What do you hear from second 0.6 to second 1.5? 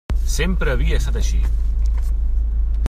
havia estat així.